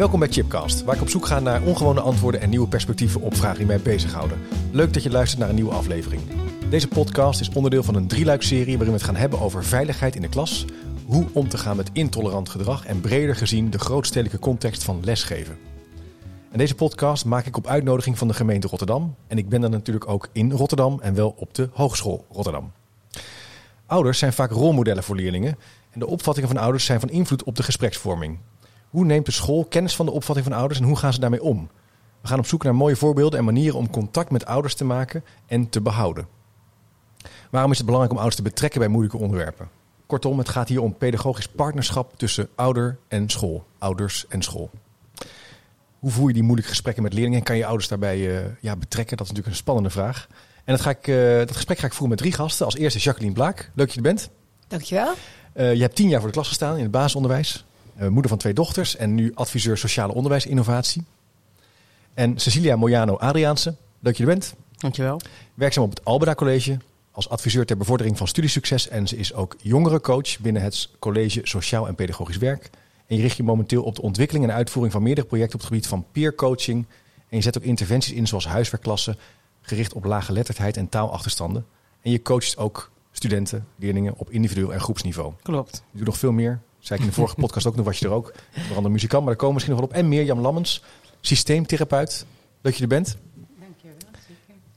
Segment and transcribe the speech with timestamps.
[0.00, 3.36] Welkom bij Chipcast, waar ik op zoek ga naar ongewone antwoorden en nieuwe perspectieven op
[3.36, 4.40] vragen die mij bezighouden.
[4.72, 6.22] Leuk dat je luistert naar een nieuwe aflevering.
[6.70, 10.20] Deze podcast is onderdeel van een drieluikserie waarin we het gaan hebben over veiligheid in
[10.20, 10.64] de klas,
[11.06, 15.58] hoe om te gaan met intolerant gedrag en breder gezien de grootstedelijke context van lesgeven.
[16.50, 19.14] En deze podcast maak ik op uitnodiging van de gemeente Rotterdam.
[19.26, 22.72] En ik ben dan natuurlijk ook in Rotterdam en wel op de Hogeschool Rotterdam.
[23.86, 25.58] Ouders zijn vaak rolmodellen voor leerlingen
[25.90, 28.38] en de opvattingen van ouders zijn van invloed op de gespreksvorming.
[28.90, 31.42] Hoe neemt de school kennis van de opvatting van ouders en hoe gaan ze daarmee
[31.42, 31.70] om?
[32.20, 35.24] We gaan op zoek naar mooie voorbeelden en manieren om contact met ouders te maken
[35.46, 36.26] en te behouden.
[37.50, 39.68] Waarom is het belangrijk om ouders te betrekken bij moeilijke onderwerpen?
[40.06, 43.64] Kortom, het gaat hier om pedagogisch partnerschap tussen ouder en school.
[43.78, 44.70] Ouders en school.
[45.98, 48.76] Hoe voer je die moeilijke gesprekken met leerlingen en kan je ouders daarbij uh, ja,
[48.76, 49.16] betrekken?
[49.16, 50.26] Dat is natuurlijk een spannende vraag.
[50.64, 52.66] En dat, ga ik, uh, dat gesprek ga ik voeren met drie gasten.
[52.66, 53.70] Als eerste Jacqueline Blaak.
[53.74, 54.30] Leuk dat je er bent.
[54.68, 55.12] Dankjewel.
[55.54, 57.64] Uh, je hebt tien jaar voor de klas gestaan in het basisonderwijs.
[58.08, 61.04] Moeder van twee dochters en nu adviseur sociale onderwijsinnovatie.
[62.14, 63.68] En Cecilia Mojano Adriaanse.
[63.68, 64.54] Leuk dat je er bent.
[64.76, 65.20] Dankjewel.
[65.54, 66.78] Werkzaam op het Albeda College
[67.10, 68.88] als adviseur ter bevordering van studiesucces.
[68.88, 72.70] En ze is ook jongerencoach binnen het College Sociaal en Pedagogisch Werk.
[73.06, 75.68] En je richt je momenteel op de ontwikkeling en uitvoering van meerdere projecten op het
[75.68, 76.86] gebied van peer coaching.
[77.28, 79.16] En je zet ook interventies in zoals huiswerkklassen,
[79.60, 81.66] gericht op lage letterdheid en taalachterstanden.
[82.02, 85.32] En je coacht ook studenten, leerlingen op individueel en groepsniveau.
[85.42, 85.82] Klopt.
[85.90, 86.60] Je doet nog veel meer.
[86.80, 88.32] Zei ik in de vorige podcast ook nog, was je er ook.
[88.56, 89.96] Onder andere muzikant, maar daar komen we misschien nog wel op.
[89.96, 90.82] En Mirjam Lammens,
[91.20, 92.26] systeemtherapeut.
[92.60, 93.16] Dat je er bent.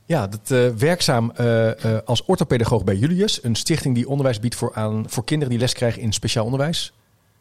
[0.06, 3.44] Ja, dat, uh, werkzaam uh, uh, als orthopedagoog bij Julius.
[3.44, 6.94] Een stichting die onderwijs biedt voor, aan, voor kinderen die les krijgen in speciaal onderwijs.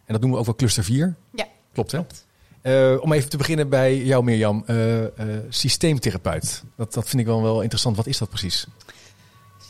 [0.05, 1.15] En dat noemen we ook wel cluster 4.
[1.35, 1.47] Ja.
[1.73, 2.01] Klopt, hè?
[2.97, 4.65] om even te beginnen bij jou, Mirjam.
[5.49, 6.63] systeemtherapeut.
[6.77, 7.97] Dat, dat vind ik wel, wel interessant.
[7.97, 8.67] Wat is dat precies?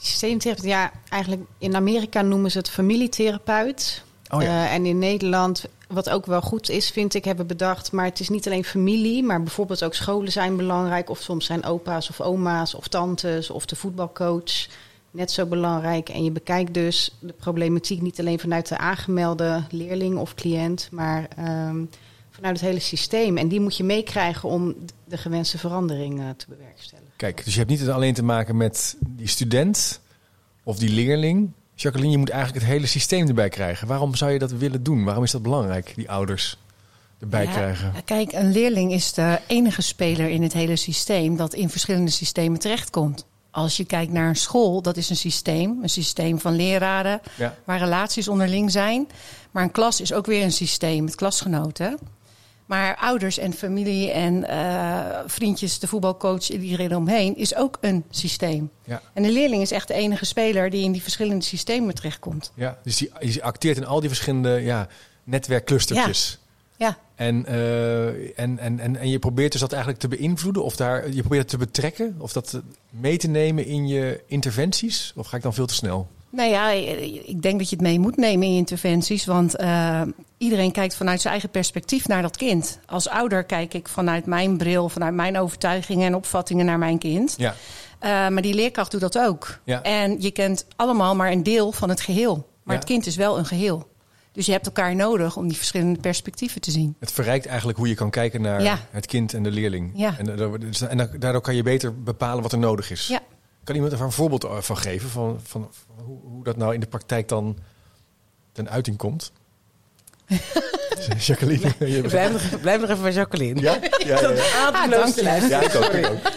[0.00, 4.04] Systeemtherapeut, ja, eigenlijk in Amerika noemen ze het familietherapeut.
[4.34, 4.70] Oh ja.
[4.70, 7.92] en in Nederland wat ook wel goed is, vind ik, hebben bedacht.
[7.92, 11.10] Maar het is niet alleen familie, maar bijvoorbeeld ook scholen zijn belangrijk.
[11.10, 14.66] Of soms zijn opa's of oma's of tantes of de voetbalcoach
[15.10, 16.08] net zo belangrijk.
[16.08, 21.28] En je bekijkt dus de problematiek niet alleen vanuit de aangemelde leerling of cliënt, maar
[21.68, 21.90] um,
[22.30, 23.36] vanuit het hele systeem.
[23.36, 24.74] En die moet je meekrijgen om
[25.04, 27.12] de gewenste verandering uh, te bewerkstelligen.
[27.16, 30.00] Kijk, dus je hebt niet alleen te maken met die student
[30.62, 33.88] of die leerling, Jacqueline, je moet eigenlijk het hele systeem erbij krijgen.
[33.88, 35.04] Waarom zou je dat willen doen?
[35.04, 36.58] Waarom is dat belangrijk, die ouders
[37.20, 37.92] erbij ja, krijgen?
[38.04, 42.58] Kijk, een leerling is de enige speler in het hele systeem dat in verschillende systemen
[42.58, 43.24] terechtkomt.
[43.50, 45.78] Als je kijkt naar een school, dat is een systeem.
[45.82, 47.56] Een systeem van leraren, ja.
[47.64, 49.08] waar relaties onderling zijn.
[49.50, 51.98] Maar een klas is ook weer een systeem met klasgenoten.
[52.72, 58.70] Maar ouders en familie en uh, vriendjes, de voetbalcoach, iedereen omheen, is ook een systeem.
[58.84, 59.02] Ja.
[59.12, 62.52] En de leerling is echt de enige speler die in die verschillende systemen terechtkomt.
[62.54, 64.88] Ja, dus die, die acteert in al die verschillende ja,
[65.24, 66.38] netwerkclustertjes.
[66.76, 66.86] Ja.
[66.86, 66.98] ja.
[67.14, 71.10] En, uh, en, en, en, en je probeert dus dat eigenlijk te beïnvloeden of daar,
[71.10, 75.12] je probeert het te betrekken of dat mee te nemen in je interventies?
[75.16, 76.08] Of ga ik dan veel te snel?
[76.32, 76.70] Nou ja,
[77.24, 79.24] ik denk dat je het mee moet nemen in interventies.
[79.24, 80.02] Want uh,
[80.38, 82.78] iedereen kijkt vanuit zijn eigen perspectief naar dat kind.
[82.86, 87.34] Als ouder kijk ik vanuit mijn bril, vanuit mijn overtuigingen en opvattingen naar mijn kind.
[87.36, 87.54] Ja.
[88.02, 89.58] Uh, maar die leerkracht doet dat ook.
[89.64, 89.82] Ja.
[89.82, 92.34] En je kent allemaal maar een deel van het geheel.
[92.62, 92.80] Maar Ja.
[92.80, 93.90] het kind is wel een geheel.
[94.32, 96.96] Dus je hebt elkaar nodig om die verschillende perspectieven te zien.
[96.98, 98.78] Het verrijkt eigenlijk hoe je kan kijken naar Ja.
[98.90, 99.90] het kind en de leerling.
[99.94, 100.14] Ja.
[100.18, 100.84] En, dus-
[101.18, 103.06] daardoor kan je beter bepalen wat er nodig is.
[103.06, 103.20] Ja.
[103.64, 106.80] Kan iemand er een voorbeeld van geven van, van, van hoe, hoe dat nou in
[106.80, 107.56] de praktijk dan
[108.52, 109.32] ten uiting komt?
[111.18, 113.60] Jacqueline, je Blijf nog, blijf nog even bij Jacqueline.
[113.60, 113.78] ja?
[114.04, 115.60] Ja, ja, ja.
[115.60, 116.18] Ik ook, ik ook.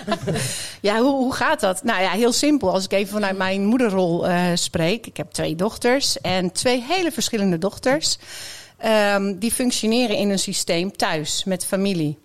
[0.81, 1.83] Ja, hoe, hoe gaat dat?
[1.83, 2.71] Nou ja, heel simpel.
[2.71, 5.07] Als ik even vanuit mijn moederrol eh, spreek.
[5.07, 8.17] Ik heb twee dochters en twee hele verschillende dochters.
[8.77, 12.17] Ehm, die functioneren in een systeem thuis met familie.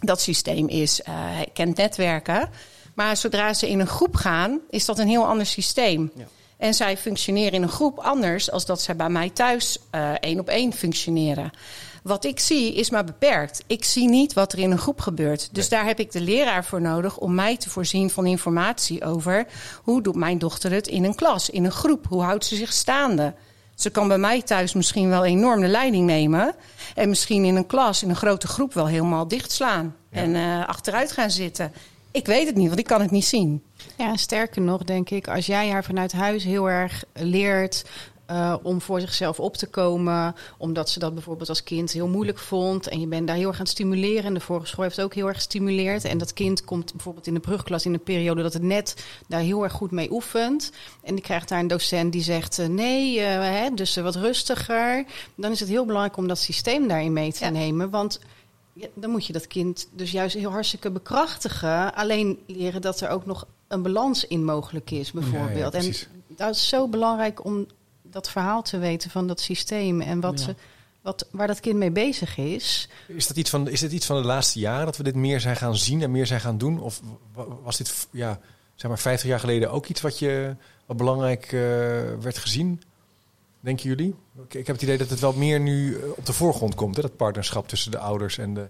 [0.00, 1.14] Dat systeem is, eh
[1.52, 2.48] kent netwerken.
[2.94, 6.10] Maar zodra ze in een groep gaan, is dat een heel ander systeem.
[6.14, 6.24] Ja.
[6.56, 10.38] En zij functioneren in een groep anders als dat zij bij mij thuis eh, één
[10.38, 11.50] op één functioneren.
[12.02, 13.64] Wat ik zie is maar beperkt.
[13.66, 15.48] Ik zie niet wat er in een groep gebeurt.
[15.52, 19.46] Dus daar heb ik de leraar voor nodig om mij te voorzien van informatie over
[19.82, 22.06] hoe doet mijn dochter het in een klas, in een groep.
[22.08, 23.34] Hoe houdt ze zich staande?
[23.74, 26.54] Ze kan bij mij thuis misschien wel enorm de leiding nemen.
[26.94, 29.96] En misschien in een klas, in een grote groep, wel helemaal dichtslaan.
[30.10, 30.20] Ja.
[30.20, 31.72] En eh, achteruit gaan zitten.
[32.12, 33.62] Ik weet het niet, want ik kan het niet zien.
[33.98, 37.84] Ja, sterker nog, denk ik, als jij haar vanuit huis heel erg leert
[38.26, 42.38] eh, om voor zichzelf op te komen, omdat ze dat bijvoorbeeld als kind heel moeilijk
[42.38, 44.24] vond en je bent daar heel erg aan het stimuleren.
[44.24, 46.04] En de vorige school heeft het ook heel erg gestimuleerd.
[46.04, 49.40] En dat kind komt bijvoorbeeld in de brugklas in een periode dat het net daar
[49.40, 50.72] heel erg goed mee oefent.
[51.02, 55.04] En die krijgt daar een docent die zegt: eh, nee, eh, hè, dus wat rustiger.
[55.34, 57.50] Dan is het heel belangrijk om dat systeem daarin mee te Ja.
[57.50, 57.90] nemen.
[57.90, 58.20] Want
[58.80, 61.94] Ja, dan moet je dat kind dus juist heel hartstikke bekrachtigen.
[61.94, 65.52] Alleen leren dat er ook nog een balans in mogelijk is, bijvoorbeeld.
[65.52, 66.08] Ja, ja, en precies.
[66.28, 67.66] dat is zo belangrijk om
[68.02, 70.44] dat verhaal te weten van dat systeem en wat Ja.
[70.44, 70.54] ze,
[71.00, 72.88] wat, waar dat kind mee bezig is.
[73.06, 75.40] Is, dat iets van, is dit iets van de laatste jaren dat we dit meer
[75.40, 76.80] zijn gaan zien en meer zijn gaan doen?
[76.80, 77.00] Of
[77.34, 78.40] wa- was dit ja,
[78.74, 80.56] zeg maar 50 jaar geleden ook iets wat, je,
[80.86, 81.50] wat belangrijk eh,
[82.20, 82.82] werd gezien?
[83.60, 84.14] Denken jullie?
[84.44, 86.96] Ik, ik heb het idee dat het wel meer nu eh, op de voorgrond komt,
[86.96, 87.02] hè?
[87.02, 88.68] dat partnerschap tussen de ouders en de.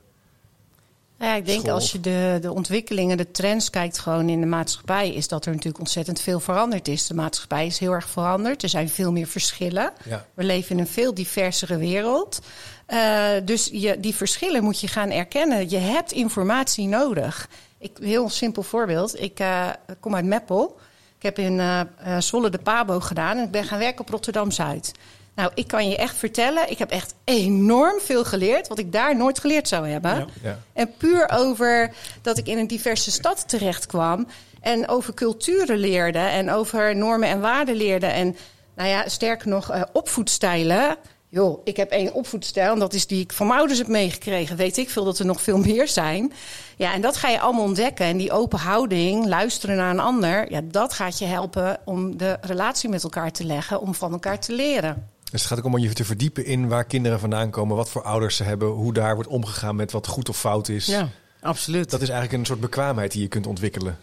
[1.19, 1.75] Nou ja, ik denk School.
[1.75, 5.51] als je de, de ontwikkelingen, de trends kijkt gewoon in de maatschappij, is dat er
[5.51, 7.07] natuurlijk ontzettend veel veranderd is.
[7.07, 8.63] De maatschappij is heel erg veranderd.
[8.63, 9.93] Er zijn veel meer verschillen.
[10.05, 10.27] Ja.
[10.35, 12.41] We leven in een veel diversere wereld.
[12.87, 15.71] Eh, dus je, die verschillen moet je gaan erkennen.
[15.71, 17.49] Je hebt informatie nodig.
[17.79, 19.21] Ik, heel simpel voorbeeld.
[19.21, 19.69] Ik eh,
[20.01, 20.79] kom uit Meppel.
[21.21, 21.87] Ik heb in
[22.19, 24.93] Zwolle de Pabo gedaan en ik ben gaan werken op Rotterdam-Zuid.
[25.35, 28.69] Nou, ik kan je echt vertellen, ik heb echt enorm veel geleerd...
[28.69, 30.17] wat ik daar nooit geleerd zou hebben.
[30.17, 30.27] Ja.
[30.43, 30.59] Ja.
[30.73, 34.27] En puur over dat ik in een diverse stad terecht kwam...
[34.61, 38.07] en over culturen leerde en over normen en waarden leerde...
[38.07, 38.37] en
[38.75, 40.97] nou ja, sterker nog, eh, opvoedstijlen...
[41.33, 44.57] Joh, ik heb één opvoedstijl en dat is die ik van mijn ouders heb meegekregen.
[44.57, 46.33] Weet ik veel dat er nog veel meer zijn.
[46.77, 48.07] Ja, en dat ga je allemaal ontdekken.
[48.07, 50.51] En die open houding, luisteren naar een ander...
[50.51, 53.81] ja, dat gaat je helpen om de relatie met elkaar te leggen...
[53.81, 55.09] om van elkaar te leren.
[55.31, 58.03] Dus het gaat ook om je te verdiepen in waar kinderen vandaan komen, wat voor
[58.03, 60.87] ouders ze hebben, hoe daar wordt omgegaan met wat goed of fout is.
[60.87, 61.09] Ja,
[61.41, 61.91] absoluut.
[61.91, 63.99] Dat is eigenlijk een soort bekwaamheid die je kunt ontwikkelen.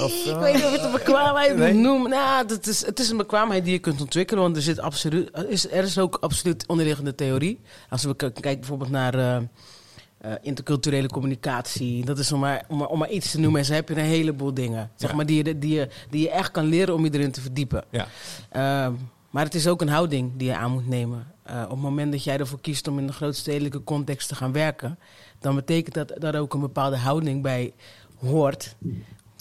[0.00, 2.10] Of, ik weet niet of het een bekwaamheid moet noemen.
[2.10, 4.42] Nou, dat is, het is een bekwaamheid die je kunt ontwikkelen.
[4.42, 7.60] Want er, zit absoluut, is, er is ook absoluut onderliggende theorie.
[7.88, 12.04] Als we kijken bijvoorbeeld naar eh, eh, interculturele communicatie.
[12.04, 13.60] Dat is om maar, om, maar, om maar iets te noemen.
[13.60, 14.90] En zo heb je een heleboel dingen.
[14.96, 15.16] Zeg Ja.
[15.16, 17.84] maar, die, je, die, je, die je echt kan leren om je erin te verdiepen.
[17.90, 18.06] Ja.
[18.50, 18.92] Ehm,
[19.30, 21.26] maar het is ook een houding die je aan moet nemen.
[21.42, 24.52] Eh, op het moment dat jij ervoor kiest om in de grootstedelijke context te gaan
[24.52, 24.98] werken,
[25.38, 27.72] dan betekent dat dat er ook een bepaalde houding bij
[28.18, 28.76] hoort,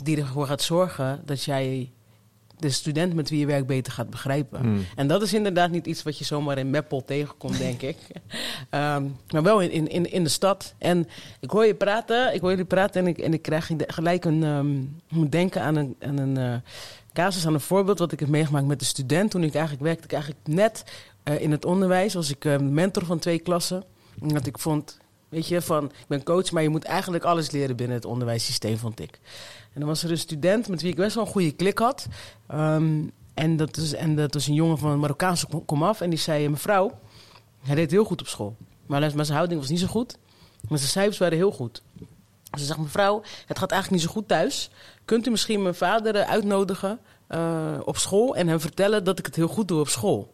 [0.04, 1.92] die ervoor gaat zorgen dat jij
[2.64, 4.60] de student met wie je werkt beter gaat begrijpen.
[4.60, 4.86] Hmm.
[4.96, 7.98] En dat is inderdaad niet iets wat je zomaar in Meppel tegenkomt, denk ik.
[8.70, 10.74] Ehm, maar wel in, in, in, in de stad.
[10.78, 11.08] En
[11.40, 14.44] ik hoor je praten, ik hoor jullie praten en ik, en ik krijg gelijk een,
[15.10, 16.56] ik moet denken aan een, aan een eh,
[17.14, 19.32] casus, aan een voorbeeld wat ik heb meegemaakt met een student.
[19.32, 20.84] Toen ik eigenlijk werkte, ik eigenlijk net
[21.24, 23.84] eh, in het onderwijs, was ik eh, mentor van twee klassen.
[24.22, 24.98] En dat ik vond,
[25.34, 28.78] weet je, van, ik ben coach, maar je moet eigenlijk alles leren binnen het onderwijssysteem,
[28.78, 29.20] vond ik.
[29.74, 32.08] En dan was er een student met wie ik best wel een goede klik had.
[32.48, 36.02] Ehm, en, dat is, en dat was een jongen van Marokkaanse kom- komaf.
[36.02, 37.00] En die zei, mevrouw,
[37.60, 38.56] hij deed heel goed op school.
[38.86, 40.18] Maar zijn houding was niet zo goed.
[40.70, 41.82] Maar zijn cijfers waren heel goed.
[42.58, 44.70] Ze zegt, mevrouw, het gaat eigenlijk niet zo goed thuis.
[45.06, 48.36] Kunt u misschien mijn vader eh, uitnodigen eh, op school...
[48.36, 50.33] en hem vertellen dat ik het heel goed doe op school?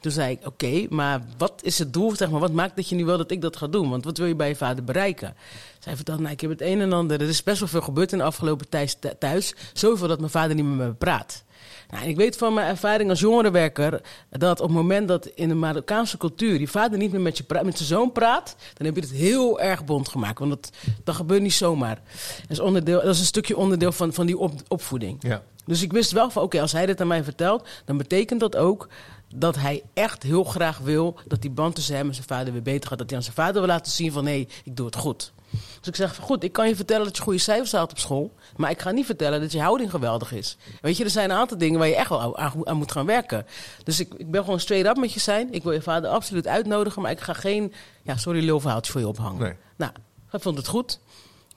[0.00, 2.16] Toen zei ik, oké, maar wat is het doel?
[2.16, 3.90] Zeg maar, wat maakt dat je nu wil dat ik dat ga doen?
[3.90, 5.36] Want wat wil je bij je vader bereiken?
[5.78, 7.20] Zij vertelde, nou, ik heb het een en ander.
[7.20, 9.54] Er is best wel veel gebeurd in de afgelopen tijd thuis.
[9.72, 11.44] Zoveel dat mijn vader niet meer met me praat.
[11.90, 14.00] Nou, ik weet van mijn ervaring als jongerenwerker
[14.30, 17.44] dat op het moment dat in de Marokkaanse cultuur je vader niet meer met, je
[17.48, 20.38] met zijn zoon praat, dan heb je het heel erg bond gemaakt.
[20.38, 20.70] Want dat,
[21.04, 22.00] dat gebeurt niet zomaar.
[22.40, 25.16] Dat is, onderdeel, dat is een stukje onderdeel van, van die op, opvoeding.
[25.20, 25.42] Ja.
[25.66, 28.56] Dus ik wist wel van, oké, als hij dit aan mij vertelt, dan betekent dat
[28.56, 28.88] ook
[29.34, 32.62] dat hij echt heel graag wil dat die band tussen hem en zijn vader weer
[32.62, 32.98] beter gaat.
[32.98, 35.32] Dat hij aan zijn vader wil laten zien van, hé, ik doe het goed.
[35.50, 38.34] Dus ik zeg goed, ik kan je vertellen dat je goede cijfers haalt op school,
[38.56, 40.56] maar ik ga niet vertellen dat je houding geweldig is.
[40.80, 43.06] Weet je, er zijn een aantal dingen waar je echt wel aan, aan moet gaan
[43.06, 43.46] werken.
[43.84, 45.52] Dus ik, ik ben gewoon straight up met je zijn.
[45.52, 47.72] Ik wil je vader absoluut uitnodigen, maar ik ga geen,
[48.02, 49.42] ja, sorry, lulverhaaltje voor je ophangen.
[49.42, 49.54] Nee.
[49.76, 49.92] Nou,
[50.26, 51.00] hij vond het goed.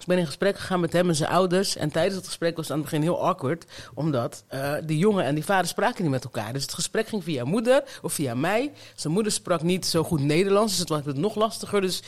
[0.03, 1.75] Ik ben in gesprek gegaan met hem en zijn ouders.
[1.75, 3.65] En tijdens het gesprek was het aan het begin heel awkward.
[3.93, 6.53] Omdat eh, die jongen en die vader spraken niet met elkaar.
[6.53, 8.71] Dus het gesprek ging via moeder of via mij.
[8.95, 10.71] Zijn moeder sprak niet zo goed Nederlands.
[10.71, 11.81] Dus het was nog lastiger.
[11.81, 12.03] Dus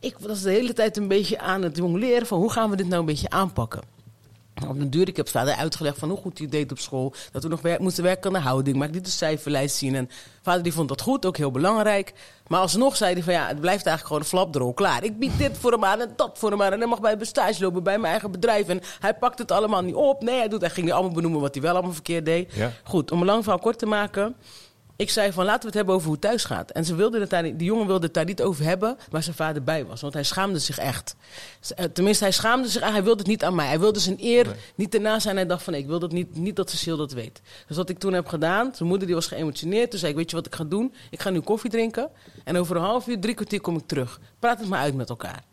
[0.00, 2.76] ik was de hele tijd een beetje aan het jong leren van hoe gaan we
[2.76, 3.99] dit nou een beetje aanpakken.
[4.68, 7.14] Op den duur, ik heb vader uitgelegd van hoe goed hij deed op school.
[7.32, 9.94] Dat we nog moesten werken aan de houding, maar ik liet de cijferlijst zien.
[9.94, 10.10] En
[10.42, 12.12] vader die vond dat goed, ook heel belangrijk.
[12.46, 14.74] Maar alsnog zei hij van ja, het blijft eigenlijk gewoon een flapdrol.
[14.74, 16.72] Klaar, ik bied dit voor hem aan en dat voor hem aan.
[16.72, 18.68] En hij mag bij bestage lopen bij mijn eigen bedrijf.
[18.68, 20.22] En hij pakt het allemaal niet op.
[20.22, 22.54] Nee, hij, doet, hij ging niet allemaal benoemen wat hij wel allemaal verkeerd deed.
[22.54, 22.72] Ja.
[22.84, 24.36] Goed, om een lang verhaal kort te maken.
[25.00, 26.70] Ik zei van laten we het hebben over hoe het thuis gaat.
[26.70, 29.36] En ze wilde het daar, die jongen wilde het daar niet over hebben waar zijn
[29.36, 30.00] vader bij was.
[30.00, 31.14] Want hij schaamde zich echt.
[31.76, 33.66] Eh, Tenminste, hij schaamde zich en hij wilde het niet aan mij.
[33.66, 35.36] Hij wilde zijn eer niet erna zijn.
[35.36, 37.40] Hij dacht van nee, ik wil dat niet, niet dat Cecile dat weet.
[37.66, 39.90] Dus wat ik toen heb gedaan, zijn moeder die was geëmotioneerd.
[39.90, 40.94] Toen zei ik, weet je wat ik ga doen?
[41.10, 42.10] Ik ga nu koffie drinken.
[42.44, 44.20] En over een half uur, drie kwartier kom ik terug.
[44.38, 45.44] Praat het maar uit met elkaar.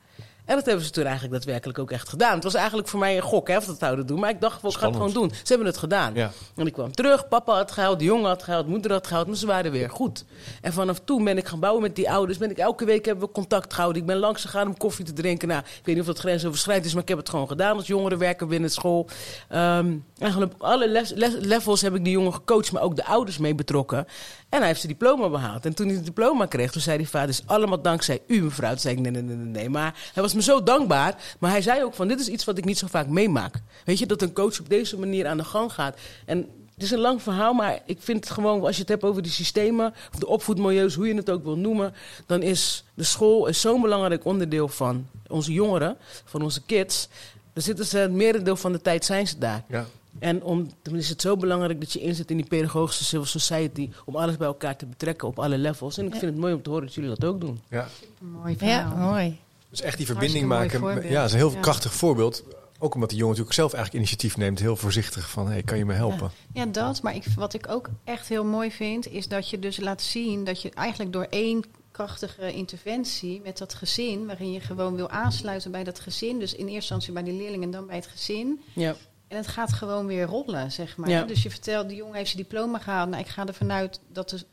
[0.48, 2.34] En dat hebben ze toen eigenlijk daadwerkelijk ook echt gedaan.
[2.34, 4.20] Het was eigenlijk voor mij een gok hè, of dat zouden doen.
[4.20, 5.30] Maar ik dacht, ik ga het gewoon doen.
[5.32, 6.14] Ze hebben het gedaan.
[6.14, 6.32] Ja.
[6.56, 9.38] En ik kwam terug, papa had gehuild, de jongen had gehuild, moeder had gehuild, maar
[9.38, 10.26] ze waren weer goed.
[10.62, 12.38] En vanaf toen ben ik gaan bouwen met die ouders.
[12.38, 14.02] Ben ik, elke week hebben we contact gehouden.
[14.02, 15.48] Ik ben langs gegaan om koffie te drinken.
[15.48, 17.88] Nou, ik weet niet of dat grensoverschrijdend is, maar ik heb het gewoon gedaan als
[17.88, 19.08] jongerenwerker binnen school.
[19.50, 23.06] Ehm, eigenlijk op alle les- les- levels heb ik die jongen gecoacht, maar ook de
[23.06, 24.06] ouders mee betrokken.
[24.50, 25.66] En hij heeft zijn diploma behaald.
[25.66, 28.70] En toen hij het diploma kreeg, toen zei die vader, is allemaal dankzij u mevrouw.
[28.70, 29.70] Toen zei ik, nee, nee, nee, nee.
[29.70, 31.36] Maar hij was me zo dankbaar.
[31.40, 33.62] Maar hij zei ook van, dit is iets wat ik niet zo vaak meemaak.
[33.86, 35.98] Weet je, dat een coach op deze manier aan de gang gaat.
[36.26, 36.38] En
[36.74, 39.22] het is een lang verhaal, maar ik vind het gewoon, als je het hebt over
[39.22, 41.94] die systemen, of de opvoedmilieus, hoe je het ook wil noemen,
[42.26, 47.08] dan is de school zo'n belangrijk onderdeel van onze jongeren, van onze kids.
[47.54, 49.64] Dan zitten ze het merendeel van de tijd zijn ze daar.
[49.68, 49.86] Ja.
[50.20, 53.90] En om, dan is het zo belangrijk dat je inzet in die pedagogische civil society
[54.06, 55.98] om alles bij elkaar te betrekken op alle levels.
[55.98, 57.62] En ik vind het mooi om te horen dat jullie dat ook doen.
[57.70, 57.88] ja.
[58.20, 59.38] Mooi Ja, mooi.
[59.70, 60.80] Dus echt die verbinding maken.
[60.80, 61.04] voorbeeld.
[61.04, 61.60] Ja, dat is een heel Ja.
[61.60, 62.44] krachtig voorbeeld.
[62.80, 64.60] Ook omdat die jongen natuurlijk zelf eigenlijk initiatief neemt.
[64.60, 66.32] Heel voorzichtig van, hey, kan je me helpen?
[66.54, 67.02] Ja, dat.
[67.02, 70.44] Maar ik, wat ik ook echt heel mooi vind, is dat je dus laat zien
[70.44, 75.72] dat je eigenlijk door één krachtige interventie met dat gezin, waarin je gewoon wil aansluiten
[75.72, 78.62] bij dat gezin, dus in eerste instantie bij die leerling en dan bij het gezin.
[78.74, 78.96] Ja.
[79.28, 81.10] En het gaat gewoon weer rollen, zeg maar.
[81.10, 81.24] Ja.
[81.24, 83.10] Dus je vertelt, die jongen heeft zijn diploma gehaald.
[83.10, 84.46] Nou, ik ga ervan uit dat, de,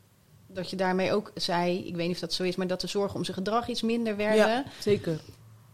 [0.46, 2.86] dat je daarmee ook zei, ik weet niet of dat zo is, maar dat de
[2.86, 4.46] zorgen om zijn gedrag iets minder werden.
[4.46, 5.20] ja, zeker.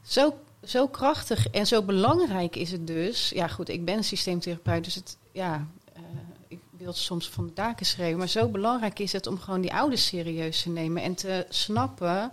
[0.03, 3.31] Zo, zo krachtig en zo belangrijk is het dus.
[3.35, 6.03] Ja, goed, ik ben systeemtherapeut, dus het, ja, eh,
[6.49, 8.19] ik wil soms van de daken schreeuwen.
[8.19, 12.33] Maar zo belangrijk is het om gewoon die ouders serieus te nemen en te snappen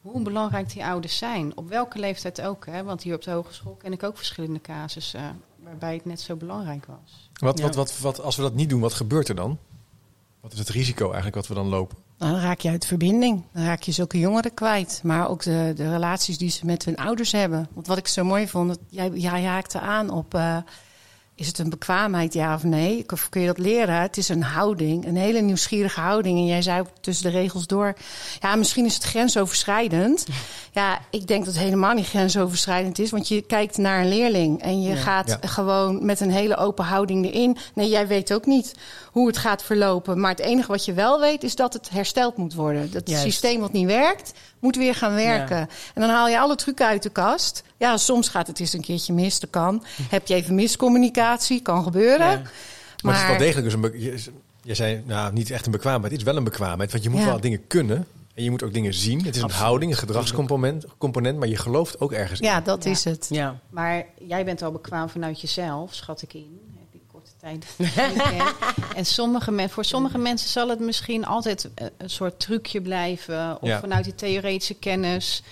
[0.00, 1.56] hoe belangrijk die ouders zijn.
[1.56, 2.82] Op welke leeftijd ook, hè?
[2.82, 6.86] Want hier op de hogeschool ken ik ook verschillende casussen waarbij het net zo belangrijk
[6.86, 7.30] was.
[7.32, 7.64] Wat, Ja.
[7.64, 9.58] wat, wat, wat, als we dat niet doen, wat gebeurt er dan?
[10.40, 11.96] Wat is het risico eigenlijk wat we dan lopen?
[12.18, 13.42] Nou, dan raak je uit verbinding.
[13.52, 15.00] Dan raak je zulke jongeren kwijt.
[15.04, 17.68] Maar ook de, de relaties die ze met hun ouders hebben.
[17.74, 20.34] Want wat ik zo mooi vond, dat jij, jij haakte aan op...
[20.34, 20.56] eh,
[21.38, 23.04] is het een bekwaamheid, ja of nee?
[23.12, 24.00] Of kun je dat leren?
[24.00, 26.38] Het is een houding, een hele nieuwsgierige houding.
[26.38, 27.94] En jij zei ook tussen de regels door...
[28.40, 30.26] ja, misschien is het grensoverschrijdend.
[30.72, 33.10] Ja, ik denk dat het helemaal niet grensoverschrijdend is.
[33.10, 34.96] Want je kijkt naar een leerling en je Ja.
[34.96, 35.48] gaat Ja.
[35.48, 37.56] gewoon met een hele open houding erin.
[37.74, 38.74] Nee, jij weet ook niet
[39.16, 40.20] hoe het gaat verlopen.
[40.20, 42.90] Maar het enige wat je wel weet is dat het hersteld moet worden.
[42.92, 45.56] Dat het systeem wat niet werkt, moet weer gaan werken.
[45.56, 45.68] Ja.
[45.94, 47.62] En dan haal je alle trucken uit de kast.
[47.76, 49.40] Ja, soms gaat het eens een keertje mis.
[49.40, 49.84] Dat kan.
[50.10, 52.30] Heb je even miscommunicatie, kan gebeuren.
[52.30, 52.42] Ja.
[53.02, 54.00] Maar, het is wel degelijk dus een...
[54.02, 54.24] Je,
[54.62, 56.12] je zei, nou, niet echt een bekwaamheid.
[56.12, 56.90] Het is wel een bekwaamheid.
[56.92, 57.26] Want je moet Ja.
[57.26, 58.06] wel dingen kunnen.
[58.34, 59.24] En je moet ook dingen zien.
[59.24, 60.84] Het is een houding, een gedragscomponent.
[60.98, 62.46] Component, maar je gelooft ook ergens in.
[62.46, 62.90] Ja, dat Ja.
[62.90, 63.26] is het.
[63.30, 63.58] Ja.
[63.70, 66.60] Maar jij bent al bekwaam vanuit jezelf, schat ik in.
[68.96, 73.62] en sommige men, voor sommige mensen zal het misschien altijd eh, een soort trucje blijven.
[73.62, 73.80] Of Ja.
[73.80, 75.42] vanuit die theoretische kennis.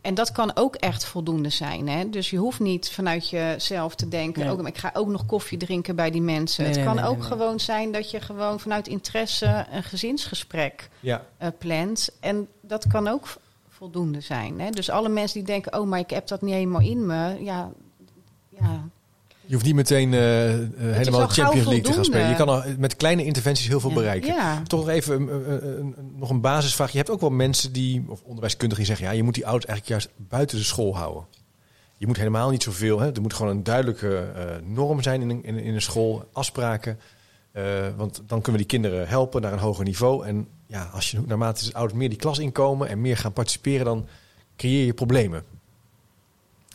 [0.00, 1.88] En dat kan ook echt voldoende zijn.
[1.88, 2.10] Hè?
[2.10, 4.42] Dus je hoeft niet vanuit jezelf te denken...
[4.44, 4.50] Nee.
[4.52, 6.64] ook, ik ga ook nog koffie drinken bij die mensen.
[6.64, 9.66] Nee, het kan nee, ook gewoon zijn dat je gewoon vanuit interesse...
[9.72, 11.24] een gezinsgesprek Ja.
[11.38, 12.08] eh, plant.
[12.20, 13.26] En dat kan ook
[13.68, 14.60] voldoende zijn.
[14.60, 14.70] Hè?
[14.70, 15.80] Dus alle mensen die denken...
[15.80, 17.44] oh, maar ik heb dat niet helemaal in me.
[17.44, 17.70] Ja,
[18.48, 18.88] ja
[19.46, 22.28] Je hoeft niet meteen eh, eh, helemaal al de Champions League te gaan spelen.
[22.28, 23.96] Je kan al met kleine interventies heel veel Ja.
[23.96, 24.34] bereiken.
[24.34, 24.62] Ja.
[24.66, 25.84] Toch nog even eh, eh, eh,
[26.16, 26.90] nog een basisvraag.
[26.90, 29.06] Je hebt ook wel mensen die, of onderwijskundigen die zeggen...
[29.06, 31.24] ja, je moet die ouders eigenlijk juist buiten de school houden.
[31.96, 33.00] Je moet helemaal niet zoveel.
[33.00, 33.12] Hè?
[33.14, 36.98] Er moet gewoon een duidelijke eh, norm zijn in een, in, in een school, afspraken.
[37.52, 37.64] Eh,
[37.96, 40.26] want dan kunnen we die kinderen helpen naar een hoger niveau.
[40.26, 43.84] En ja, als je naarmate de ouders meer die klas inkomen en meer gaan participeren,
[43.84, 44.06] dan
[44.56, 45.42] creëer je problemen.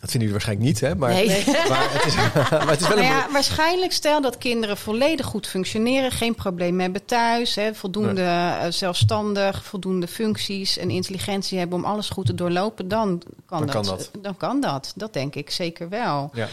[0.00, 0.94] Dat vinden jullie waarschijnlijk niet, hè?
[0.96, 1.44] Maar, Nee.
[1.68, 2.14] maar, het, is,
[2.50, 3.16] maar het is wel Nou een.
[3.16, 8.66] ja, waarschijnlijk stel dat kinderen volledig goed functioneren, geen probleem hebben thuis, hè, voldoende eh,
[8.68, 13.74] zelfstandig, voldoende functies en intelligentie hebben om alles goed te doorlopen, dan kan, Dan dat,
[13.74, 14.10] kan dat.
[14.22, 14.92] Dan kan dat.
[14.96, 16.30] Dat denk ik zeker wel.
[16.32, 16.48] Ja.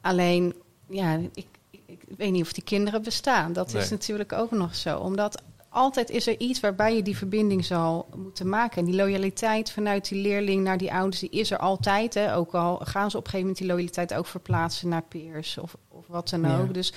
[0.00, 0.54] Alleen,
[0.88, 1.46] ja, ik,
[1.86, 3.52] ik, weet niet of die kinderen bestaan.
[3.52, 4.98] Dat is natuurlijk ook nog zo.
[4.98, 8.78] Omdat altijd is er iets waarbij je die verbinding zal moeten maken.
[8.78, 12.14] En die loyaliteit vanuit die leerling naar die ouders, die is er altijd.
[12.14, 12.34] Hè.
[12.34, 15.76] Ook al gaan ze op een gegeven moment die loyaliteit ook verplaatsen naar peers of,
[15.88, 16.58] of wat dan Ja.
[16.58, 16.74] ook.
[16.74, 16.92] Dus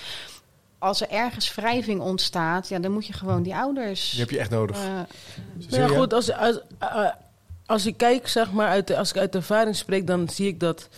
[0.80, 4.10] als er ergens wrijving ontstaat, ja, dan moet je gewoon die ouders...
[4.12, 4.78] Die heb je echt nodig.
[4.78, 7.10] eh, ja, goed, als, als, eh,
[7.66, 10.60] als ik kijk, zeg maar, uit de, als ik uit ervaring spreek, dan zie ik
[10.60, 10.90] dat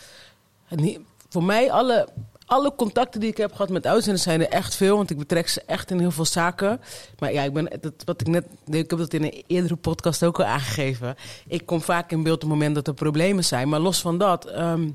[1.30, 2.08] voor mij alle,
[2.46, 5.18] alle contacten die ik heb gehad met ouders, er zijn er echt veel, want ik
[5.18, 6.82] betrek ze echt in heel veel zaken.
[7.20, 10.24] Maar ja, ik ben, dat, wat ik net, ik heb dat in een eerdere podcast
[10.24, 11.16] ook al aangegeven.
[11.48, 13.70] Ik kom vaak in beeld op het moment dat er problemen zijn.
[13.70, 14.90] Maar los van dat, ehm,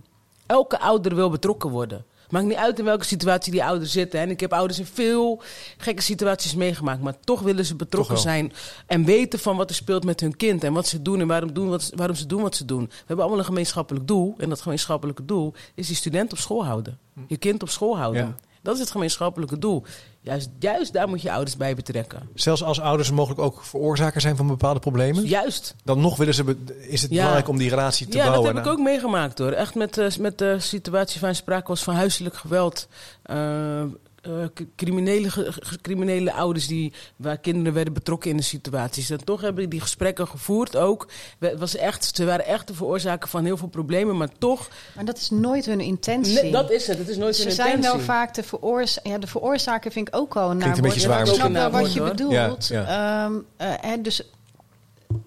[0.47, 2.05] elke ouder wil betrokken worden.
[2.31, 4.21] Maakt niet uit in welke situatie die ouders zitten.
[4.21, 5.43] En ik heb ouders in veel
[5.77, 7.03] gekke situaties meegemaakt.
[7.03, 8.53] Maar toch willen ze betrokken zijn.
[8.87, 10.65] En weten van wat er speelt met hun kind.
[10.65, 12.85] En wat ze doen en waarom, doen wat, waarom ze doen wat ze doen.
[12.85, 14.35] We hebben allemaal een gemeenschappelijk doel.
[14.39, 16.99] En dat gemeenschappelijke doel is die student op school houden.
[17.27, 18.23] Je kind op school houden.
[18.23, 18.35] Ja.
[18.62, 19.85] Dat is het gemeenschappelijke doel.
[20.21, 22.29] Juist, juist daar moet je ouders bij betrekken.
[22.35, 25.25] Zelfs als ouders mogelijk ook veroorzaker zijn van bepaalde problemen.
[25.27, 25.75] Juist.
[25.85, 27.17] Dan nog willen ze is het Ja.
[27.17, 28.45] belangrijk om die relatie te ja, bouwen.
[28.47, 29.53] dat heb ik ook meegemaakt hoor.
[29.53, 32.88] Echt met, eh, met de situatie van sprake was van huiselijk geweld.
[33.23, 33.83] Eh,
[34.29, 39.11] eh, criminele, criminele ouders die, waar kinderen werden betrokken in de situaties.
[39.11, 41.09] En toch hebben die gesprekken gevoerd ook.
[41.39, 44.69] We- Het was echt, ze waren echt de veroorzaker van heel veel problemen, maar toch...
[44.95, 46.43] Maar dat is nooit hun intentie.
[46.43, 47.97] Nee, dat is het, het is nooit Ze hun zijn intentie.
[47.97, 49.11] wel vaak de veroorzaker.
[49.11, 51.93] Ja, de veroorzaker vind ik ook al een Klinkt een zwaar Ik snap wel wat
[51.93, 52.09] je Hoor.
[52.09, 52.67] bedoelt.
[52.69, 54.23] Ja, Ehm, eh, hè, dus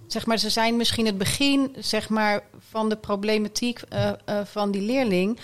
[0.07, 4.15] zeg maar, ze zijn misschien het begin zeg maar, van de problematiek eh, eh,
[4.45, 5.39] van die leerling.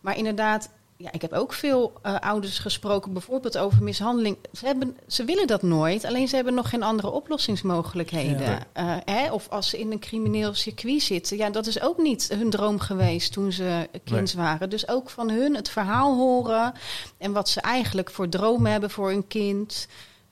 [0.00, 0.70] Maar inderdaad,
[1.02, 4.36] ja, ik heb ook veel eh, ouders gesproken, bijvoorbeeld over mishandeling.
[4.52, 8.40] Ze, hebben, ze willen dat nooit, alleen ze hebben nog geen andere oplossingsmogelijkheden.
[8.40, 8.66] Ja.
[8.72, 11.36] Eh, hè, of als ze in een crimineel circuit zitten.
[11.36, 14.70] Ja, dat is ook niet hun droom geweest toen ze kind waren.
[14.70, 16.72] Dus ook van hun het verhaal horen
[17.18, 19.88] en wat ze eigenlijk voor dromen hebben voor hun kind.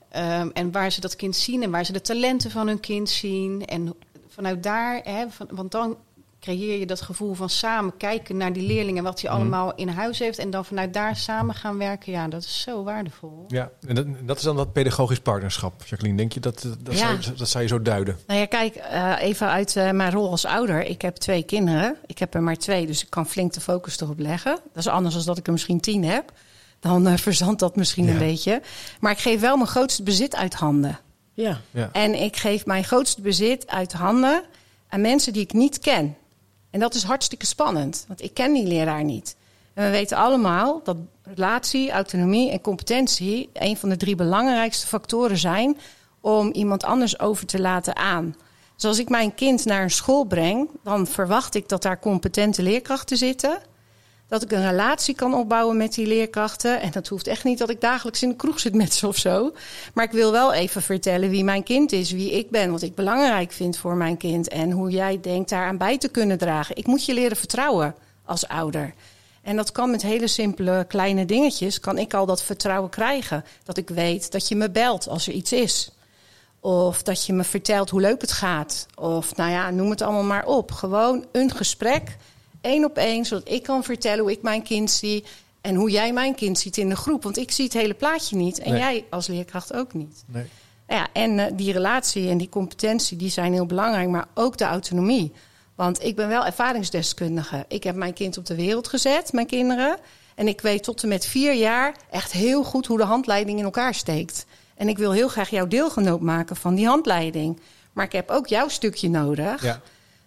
[0.09, 3.09] Ehm, en waar ze dat kind zien en waar ze de talenten van hun kind
[3.09, 3.65] zien.
[3.65, 3.93] En
[4.27, 5.97] vanuit daar, hè, van, want dan
[6.39, 9.39] creëer je dat gevoel van samen kijken naar die leerlingen, wat hij Mhm.
[9.39, 10.37] allemaal in huis heeft.
[10.39, 12.11] En dan vanuit daar samen gaan werken.
[12.11, 13.43] Ja, dat is zo waardevol.
[13.47, 15.83] Ja, en dat, dat is dan dat pedagogisch partnerschap.
[15.85, 17.21] Jacqueline, denk je dat, dat, Ja.
[17.21, 18.17] zou, dat zou je zo duiden?
[18.27, 20.85] Nou ja, kijk, eh, even uit eh, mijn rol als ouder.
[20.85, 21.95] Ik heb twee kinderen.
[22.05, 24.51] Ik heb er maar twee, dus ik kan flink de focus erop leggen.
[24.73, 26.31] Dat is anders dan dat ik er misschien tien heb.
[26.79, 28.11] Dan eh, verzandt dat misschien Ja.
[28.11, 28.61] een beetje.
[28.99, 30.99] Maar ik geef wel mijn grootste bezit uit handen.
[31.33, 31.59] Ja.
[31.71, 31.89] Ja.
[31.91, 34.43] En ik geef mijn grootste bezit uit handen
[34.89, 36.15] aan mensen die ik niet ken.
[36.69, 39.35] En dat is hartstikke spannend, want ik ken die leraar niet.
[39.73, 45.37] En we weten allemaal dat relatie, autonomie en competentie een van de drie belangrijkste factoren
[45.37, 45.77] zijn
[46.21, 48.35] om iemand anders over te laten aan.
[48.75, 52.63] Dus als ik mijn kind naar een school breng, dan verwacht ik dat daar competente
[52.63, 53.61] leerkrachten zitten.
[54.29, 56.81] Dat ik een relatie kan opbouwen met die leerkrachten.
[56.81, 59.17] En dat hoeft echt niet dat ik dagelijks in de kroeg zit met ze of
[59.17, 59.53] zo.
[59.93, 62.95] Maar ik wil wel even vertellen wie mijn kind is, wie ik ben, wat ik
[62.95, 64.47] belangrijk vind voor mijn kind.
[64.47, 66.75] En hoe jij denkt daaraan bij te kunnen dragen.
[66.75, 68.93] Ik moet je leren vertrouwen als ouder.
[69.41, 71.79] En dat kan met hele simpele kleine dingetjes.
[71.79, 73.45] Kan ik al dat vertrouwen krijgen.
[73.63, 75.91] Dat ik weet dat je me belt als er iets is.
[76.59, 78.85] Of dat je me vertelt hoe leuk het gaat.
[78.95, 80.71] Of nou ja, noem het allemaal maar op.
[80.71, 82.17] Gewoon een gesprek,
[82.61, 85.23] één op één, zodat ik kan vertellen hoe ik mijn kind zie.
[85.61, 87.23] En hoe jij mijn kind ziet in de groep.
[87.23, 88.59] Want ik zie het hele plaatje niet.
[88.59, 88.79] En Nee.
[88.79, 90.23] jij als leerkracht ook niet.
[90.25, 90.45] Nee.
[90.87, 94.63] Ja, en eh, die relatie en die competentie die zijn heel belangrijk, maar ook de
[94.65, 95.31] autonomie.
[95.75, 97.65] Want ik ben wel ervaringsdeskundige.
[97.67, 99.97] Ik heb mijn kind op de wereld gezet, mijn kinderen.
[100.35, 103.63] En ik weet tot en met vier jaar echt heel goed hoe de handleiding in
[103.65, 104.45] elkaar steekt.
[104.75, 107.59] En ik wil heel graag jouw deelgenoot maken van die handleiding.
[107.93, 109.63] Maar ik heb ook jouw stukje nodig.
[109.63, 109.81] Ja.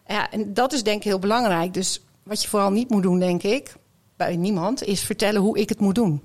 [0.09, 1.75] Ja, en dat is denk ik heel belangrijk.
[1.75, 3.75] Dus wat je vooral niet moet doen, denk ik,
[4.17, 6.23] bij niemand, is vertellen hoe ik het moet doen.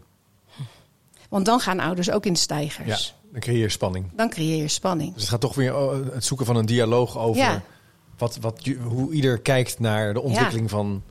[1.29, 3.15] Want dan gaan ouders ook in de ja, stijgers.
[3.31, 4.05] dan creëer je spanning.
[4.15, 5.13] Dan creëer je spanning.
[5.13, 7.61] Dus het gaat toch weer oh, het zoeken van een dialoog over Ja.
[8.17, 11.01] wat, wat, hoe ieder kijkt naar de ontwikkeling van...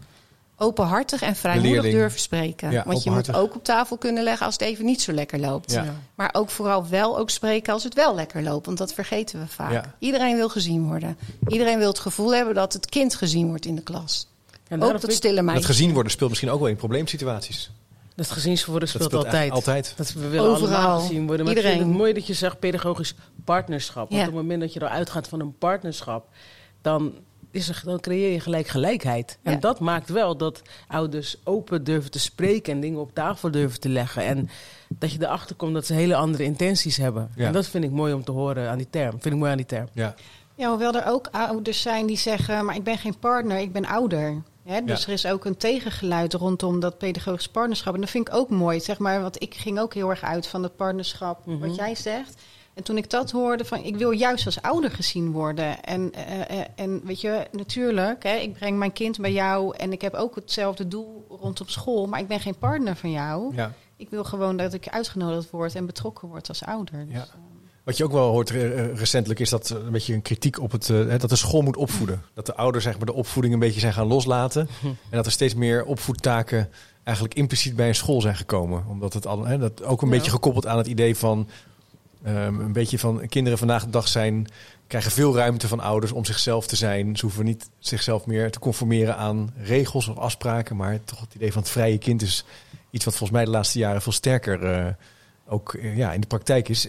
[0.59, 2.71] Openhartig en vrijmoedig durven spreken.
[2.71, 5.39] Ja, Want je moet ook op tafel kunnen leggen als het even niet zo lekker
[5.39, 5.73] loopt.
[5.73, 5.83] Ja.
[5.83, 5.95] Ja.
[6.15, 8.67] Maar ook vooral wel ook spreken als het wel lekker loopt.
[8.67, 9.73] Want dat vergeten we vaak.
[9.73, 9.95] Ja.
[9.99, 11.19] Iedereen wil gezien worden.
[11.49, 14.29] Iedereen wil het gevoel hebben dat het kind gezien wordt in de klas.
[14.69, 15.25] En ook dat
[15.57, 17.71] ik- gezien worden speelt misschien ook wel in probleemsituaties.
[18.15, 19.51] Dat gezinsverworden Dat speelt, speelt altijd.
[19.53, 19.93] altijd.
[19.97, 20.77] Dat we willen Overal.
[20.77, 21.45] allemaal gezien worden.
[21.47, 21.79] Maar ik Iedereen.
[21.79, 24.09] vind het mooi dat je zegt pedagogisch partnerschap.
[24.09, 24.21] Want Ja.
[24.21, 26.29] op het moment dat je eruit gaat van een partnerschap,
[26.83, 27.13] dan,
[27.51, 29.39] is er, dan creëer je gelijk gelijkheid.
[29.43, 33.81] En dat maakt wel dat ouders open durven te spreken en dingen op tafel durven
[33.81, 34.23] te leggen.
[34.25, 34.49] En
[34.89, 37.31] dat je erachter komt dat ze hele andere intenties hebben.
[37.37, 37.47] Ja.
[37.47, 39.11] En dat vind ik mooi om te horen aan die term.
[39.11, 39.89] Vind ik mooi aan die term.
[39.93, 40.15] Ja.
[40.55, 43.85] Ja, hoewel er ook ouders zijn die zeggen, maar ik ben geen partner, ik ben
[43.87, 44.43] ouder.
[44.67, 45.07] Hè, dus Ja.
[45.07, 47.95] er is ook een tegengeluid rondom dat pedagogisch partnerschap.
[47.95, 50.47] En dat vind ik ook mooi, zeg maar, want ik ging ook heel erg uit
[50.47, 51.59] van het partnerschap, Mhm.
[51.59, 52.43] wat jij zegt.
[52.75, 55.83] En toen ik dat hoorde, van ik wil juist als ouder gezien worden.
[55.85, 59.93] En, eh, eh, en weet je, natuurlijk, hè, ik breng mijn kind bij jou en
[59.93, 63.55] ik heb ook hetzelfde doel rondom school, maar ik ben geen partner van jou.
[63.55, 63.73] Ja.
[63.97, 67.07] Ik wil gewoon dat ik uitgenodigd word en betrokken word als ouder.
[67.07, 67.27] Dus, Ja.
[67.87, 70.73] Wat je ook wel hoort eh, recentelijk is dat eh, een beetje een kritiek op
[70.73, 72.23] het eh, hè, dat de school moet opvoeden.
[72.35, 75.33] Dat de ouders zeg maar de opvoeding een beetje zijn gaan loslaten en dat er
[75.33, 76.71] steeds meer opvoedtaken
[77.05, 80.15] eigenlijk impliciet bij een school zijn gekomen, omdat het al hè, dat ook een Ja.
[80.15, 81.49] beetje gekoppeld aan het idee van
[82.23, 84.47] ehm, een beetje van kinderen vandaag de dag zijn
[84.87, 87.17] krijgen veel ruimte van ouders om zichzelf te zijn.
[87.17, 91.53] Ze hoeven niet zichzelf meer te conformeren aan regels of afspraken, maar toch het idee
[91.53, 92.45] van het vrije kind is
[92.91, 94.97] iets wat volgens mij de laatste jaren veel sterker
[95.49, 96.87] ook ja, in de praktijk is.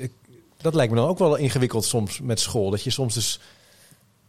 [0.58, 2.70] Dat lijkt me dan ook wel ingewikkeld soms met school.
[2.70, 3.40] Dat je soms dus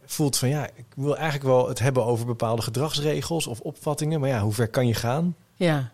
[0.05, 4.19] voelt van ja, ik wil eigenlijk wel het hebben over bepaalde gedragsregels of opvattingen.
[4.19, 5.35] Maar ja, hoe ver kan je gaan?
[5.55, 5.91] Ja.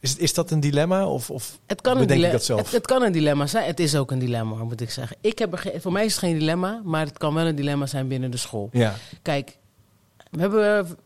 [0.00, 1.06] Is, is dat een dilemma?
[1.06, 2.60] Of, of Het kan, een bedenk ik dat zelf?
[2.60, 3.66] Het, het kan een dilemma zijn.
[3.66, 5.16] Het is ook een dilemma, moet ik zeggen.
[5.20, 7.86] Ik heb er voor mij is het geen dilemma, maar het kan wel een dilemma
[7.86, 8.68] zijn binnen de school.
[8.72, 9.56] ja, Kijk,
[10.30, 10.96] we hebben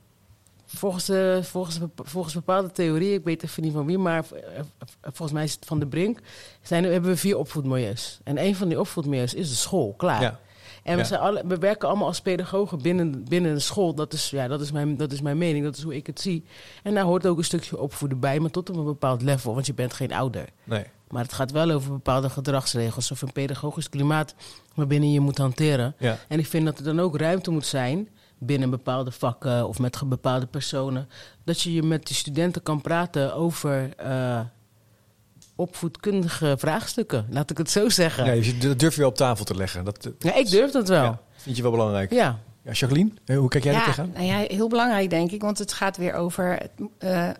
[0.66, 4.64] volgens, de, volgens, volgens bepaalde theorieën, ik weet even niet van wie, maar eh, eh,
[5.02, 6.18] volgens mij is het van de Brink,
[6.62, 8.20] zijn, hebben we vier opvoedmilieus.
[8.24, 10.22] En een van die opvoedmilieus is de school, klaar.
[10.22, 10.38] ja,
[10.82, 11.04] En we, Ja.
[11.06, 13.94] zijn alle, we werken allemaal als pedagogen binnen, binnen de school.
[13.94, 16.20] Dat is, ja, dat, is mijn, dat is mijn mening, dat is hoe ik het
[16.20, 16.44] zie.
[16.82, 19.66] En daar hoort ook een stukje opvoeden bij, maar tot op een bepaald level, want
[19.66, 20.44] je bent geen ouder.
[20.64, 20.84] nee.
[21.10, 24.34] Maar het gaat wel over bepaalde gedragsregels of een pedagogisch klimaat
[24.74, 25.94] waarbinnen je moet hanteren.
[25.98, 26.18] Ja.
[26.28, 30.02] En ik vind dat er dan ook ruimte moet zijn binnen bepaalde vakken of met
[30.06, 31.08] bepaalde personen.
[31.44, 34.40] Dat je je met de studenten kan praten over eh,
[35.56, 37.26] opvoedkundige vraagstukken.
[37.30, 38.24] Laat ik het zo zeggen.
[38.24, 39.84] Ja, dus dat durf je wel op tafel te leggen.
[39.84, 41.02] Dat eh, Ja, ik durf dat wel.
[41.02, 42.10] ja, vind je wel belangrijk.
[42.12, 42.38] Ja.
[42.62, 44.10] Ja, Jacqueline, eh, hoe kijk jij er ja, tegenaan?
[44.14, 46.58] nou ja, heel belangrijk denk ik, want het gaat weer over.
[46.98, 47.30] eh,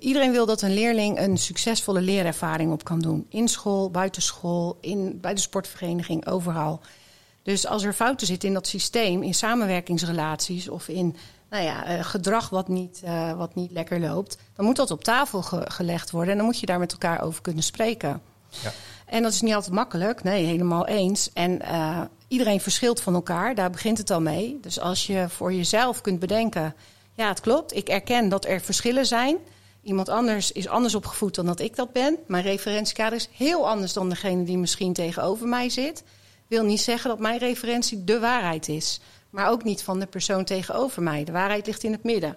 [0.00, 3.26] iedereen wil dat een leerling een succesvolle leerervaring op kan doen.
[3.28, 6.80] In school, buitenschool, in, bij de sportvereniging, overal.
[7.42, 11.16] Dus als er fouten zitten in dat systeem, in samenwerkingsrelaties of in
[11.50, 15.04] nou ja, eh, gedrag wat niet, eh, wat niet lekker loopt, dan moet dat op
[15.04, 18.22] tafel ge- gelegd worden en dan moet je daar met elkaar over kunnen spreken.
[18.62, 18.72] Ja.
[19.06, 21.30] En dat is niet altijd makkelijk, nee, helemaal eens.
[21.32, 24.58] En eh, iedereen verschilt van elkaar, daar begint het al mee.
[24.60, 26.74] Dus als je voor jezelf kunt bedenken,
[27.14, 29.36] ja, het klopt, ik erken dat er verschillen zijn.
[29.82, 32.16] Iemand anders is anders opgevoed dan dat ik dat ben.
[32.26, 36.02] Mijn referentiekader is heel anders dan degene die misschien tegenover mij zit.
[36.50, 39.00] Wil niet zeggen dat mijn referentie de waarheid is.
[39.30, 41.24] Maar ook niet van de persoon tegenover mij.
[41.24, 42.36] De waarheid ligt in het midden.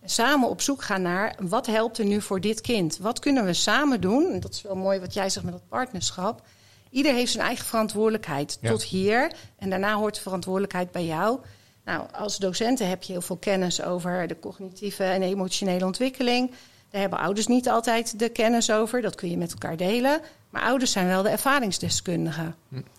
[0.00, 2.98] En samen op zoek gaan naar wat helpt er nu voor dit kind?
[2.98, 4.30] Wat kunnen we samen doen?
[4.32, 6.42] En dat is wel mooi wat jij zegt met dat partnerschap.
[6.90, 8.70] Ieder heeft zijn eigen verantwoordelijkheid Ja.
[8.70, 9.32] tot hier.
[9.58, 11.38] En daarna hoort de verantwoordelijkheid bij jou.
[11.84, 16.50] Nou, als docenten heb je heel veel kennis over de cognitieve en emotionele ontwikkeling.
[16.90, 19.02] Daar hebben ouders niet altijd de kennis over.
[19.02, 20.20] Dat kun je met elkaar delen.
[20.50, 22.54] Maar ouders zijn wel de ervaringsdeskundigen.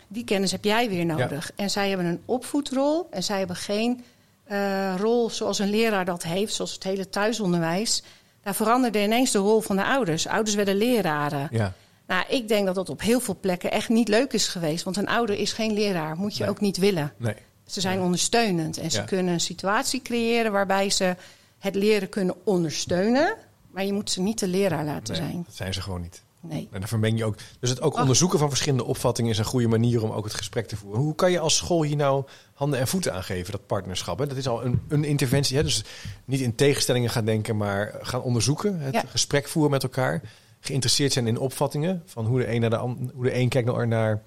[0.07, 1.51] Die kennis heb jij weer nodig.
[1.55, 3.07] En zij hebben een opvoedrol.
[3.11, 4.03] En zij hebben geen
[4.43, 8.03] eh, rol zoals een leraar dat heeft, zoals het hele thuisonderwijs.
[8.43, 10.27] Daar veranderde ineens de rol van de ouders.
[10.27, 11.47] Ouders werden leraren.
[11.51, 11.73] Ja,
[12.07, 14.83] Nou, ik denk dat dat op heel veel plekken echt niet leuk is geweest.
[14.83, 16.15] Want een ouder is geen leraar.
[16.17, 16.49] Moet je Nee.
[16.51, 17.13] ook niet willen.
[17.17, 17.35] nee.
[17.65, 21.15] Ze zijn ondersteunend en ze kunnen een situatie creëren waarbij ze
[21.59, 23.35] het leren kunnen ondersteunen.
[23.71, 25.43] Maar je moet ze niet de leraar laten nee, zijn.
[25.45, 26.23] dat zijn ze gewoon niet.
[26.41, 26.67] Nee.
[26.71, 27.35] En dan vermeng je ook.
[27.59, 28.01] Dus het ook Ach.
[28.01, 31.01] onderzoeken van verschillende opvattingen is een goede manier om ook het gesprek te voeren.
[31.01, 32.23] Hoe kan je als school hier nou
[32.53, 34.19] handen en voeten aan geven, dat partnerschap?
[34.19, 34.27] Hè?
[34.27, 35.57] Dat is al een, een interventie.
[35.57, 35.63] Hè?
[35.63, 35.83] Dus
[36.25, 38.79] niet in tegenstellingen gaan denken, maar gaan onderzoeken.
[38.79, 39.03] Het Ja.
[39.07, 40.21] gesprek voeren met elkaar.
[40.59, 42.03] Geïnteresseerd zijn in opvattingen.
[42.05, 44.21] Van hoe de een, naar de, an- hoe de een kijkt naar, naar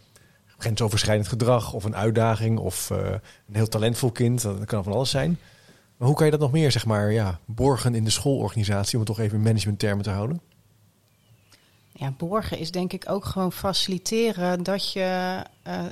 [0.59, 2.99] grensoverschrijdend gedrag of een uitdaging of eh,
[3.49, 4.43] een heel talentvol kind.
[4.43, 5.39] Dat kan van alles zijn.
[5.97, 9.05] Maar hoe kan je dat nog meer, zeg maar, ja, borgen in de schoolorganisatie, om
[9.05, 10.41] het toch even in managementtermen te houden?
[12.03, 15.85] Ja, borgen is denk ik ook gewoon faciliteren dat je, eh,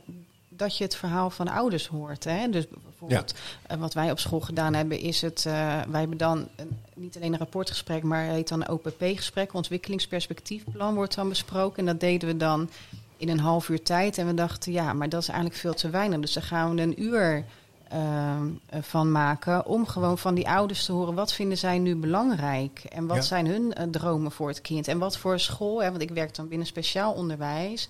[0.49, 2.25] dat je het verhaal van ouders hoort.
[2.25, 2.49] Hè?
[2.49, 3.35] Dus bijvoorbeeld
[3.67, 5.47] eh, wat wij op school gedaan hebben, is het.
[5.47, 5.53] eh,
[5.89, 10.95] wij hebben dan een, niet alleen een rapportgesprek, maar het heet dan een OPP-gesprek, ontwikkelingsperspectiefplan
[10.95, 11.79] wordt dan besproken.
[11.79, 12.71] En dat deden we dan
[13.17, 14.19] in een half uur tijd.
[14.19, 16.21] En we dachten, ja, maar dat is eigenlijk veel te weinig.
[16.21, 17.45] Dus daar gaan we een uur
[17.91, 19.67] ehm, eh, van maken.
[19.67, 22.85] Om gewoon van die ouders te horen wat vinden zij nu belangrijk.
[22.89, 23.23] En wat Ja.
[23.23, 24.89] zijn hun eh, dromen voor het kind.
[24.89, 25.83] En wat voor school.
[25.83, 27.89] Hè, want ik werk dan binnen speciaal onderwijs.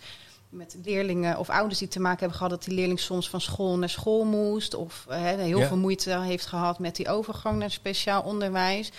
[0.48, 3.78] Met leerlingen of ouders die te maken hebben gehad dat die leerling soms van school
[3.78, 4.74] naar school moest.
[4.74, 5.66] Of eh, heel Ja.
[5.66, 8.92] veel moeite heeft gehad met die overgang naar speciaal onderwijs.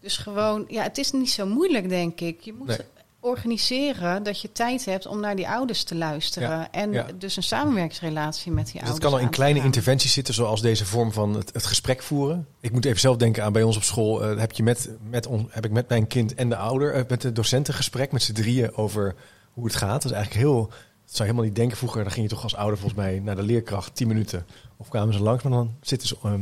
[0.00, 2.40] Dus gewoon, ja, het is niet zo moeilijk, denk ik.
[2.40, 2.78] Je moet Nee.
[3.24, 6.48] Organiseren dat je tijd hebt om naar die ouders te luisteren.
[6.48, 7.06] Ja, En ja.
[7.18, 9.10] dus een samenwerkingsrelatie met die Dus het ouders.
[9.10, 12.46] kan al in kleine interventies zitten, zoals deze vorm van het, het gesprek voeren.
[12.60, 14.22] Ik moet even zelf denken aan bij ons op school.
[14.24, 17.02] eh, heb, je met, met on, heb ik met mijn kind en de ouder, eh,
[17.08, 19.14] met de docenten gesprek met z'n drieën over
[19.52, 20.02] hoe het gaat.
[20.02, 20.66] Dat is eigenlijk heel.
[20.66, 21.76] Dat zou je helemaal niet denken.
[21.76, 24.46] Vroeger dan ging je toch als ouder volgens mij naar de leerkracht 10 minuten.
[24.76, 26.40] Of kwamen ze langs, maar dan zitten ze, ehm,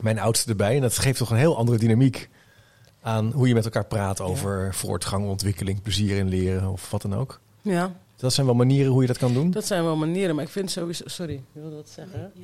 [0.00, 0.74] mijn oudste erbij.
[0.74, 2.28] En dat geeft toch een heel andere dynamiek
[3.02, 7.14] aan hoe je met elkaar praat over voortgang, ontwikkeling, plezier in leren of wat dan
[7.14, 7.40] ook.
[7.62, 9.50] Ja, Dat zijn wel manieren hoe je dat kan doen.
[9.50, 11.02] dat zijn wel manieren, maar ik vind sowieso...
[11.06, 12.32] Sorry, ik wilde dat zeggen.
[12.34, 12.42] Ja.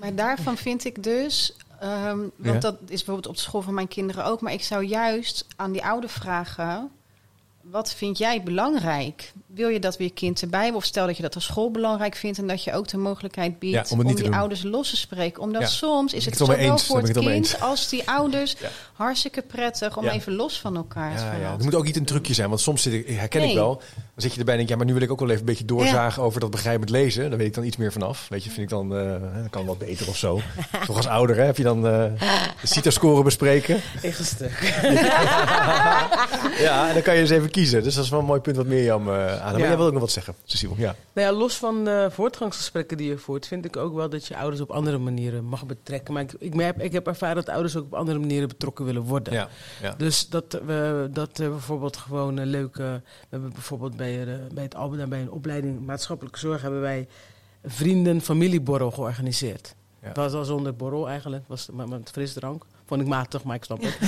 [0.00, 2.58] Maar daarvan vind ik dus, ehm, want Ja.
[2.58, 5.72] dat is bijvoorbeeld op de school van mijn kinderen ook, maar ik zou juist aan
[5.72, 6.90] die ouder vragen,
[7.70, 9.32] wat vind jij belangrijk?
[9.46, 10.80] Wil je dat weer kind erbij hebben?
[10.80, 13.58] Of stel dat je dat als school belangrijk vindt en dat je ook de mogelijkheid
[13.58, 14.34] biedt Ja, om die doen.
[14.34, 15.42] ouders los te spreken.
[15.42, 15.68] Omdat Ja.
[15.68, 18.68] soms is het het zowel eens, voor het kind als die ouders Ja.
[18.92, 20.12] hartstikke prettig om Ja.
[20.12, 21.52] even los van elkaar te Ja.
[21.52, 23.74] Het moet ook niet een trucje zijn, want soms zit ik, herken ik wel.
[23.94, 25.40] Dan zit je erbij en denk je, ja, maar nu wil ik ook wel even
[25.40, 27.28] een beetje doorzagen over dat begrijpend lezen.
[27.28, 28.26] Daar weet ik dan iets meer vanaf.
[28.28, 29.10] Weet je, vind ik dan, eh,
[29.42, 30.40] dat kan wat beter of zo.
[30.86, 31.92] Toch als ouder, hè, heb je dan eh
[32.60, 33.80] de CITO-score bespreken.
[34.02, 34.52] Eigen stuk.
[36.58, 37.82] Ja, en dan kan je eens even kiezen.
[37.82, 39.52] Dus dat is wel een mooi punt wat Mirjam eh aan.
[39.52, 40.74] Maar jij wil ook nog wat zeggen, Cecile.
[40.76, 40.94] Ja.
[41.12, 44.36] Nou ja, los van de voortgangsgesprekken die je voert, vind ik ook wel dat je
[44.36, 46.14] ouders op andere manieren mag betrekken.
[46.14, 49.02] Maar ik, ik, merk- ik heb ervaren dat ouders ook op andere manieren betrokken willen
[49.02, 49.32] worden.
[49.32, 49.48] Ja,
[49.82, 49.94] ja.
[49.98, 52.82] Dus dat we dat we bijvoorbeeld gewoon een leuke.
[52.82, 57.08] We hebben bijvoorbeeld bij, de, bij het Albeda, bij een opleiding maatschappelijke zorg, hebben wij
[57.62, 59.74] een vrienden-familieborrel georganiseerd.
[60.02, 60.08] Ja.
[60.08, 62.64] Het was al zonder borrel eigenlijk, was maar met frisdrank.
[62.86, 63.98] Vond ik matig, maar ik snap het.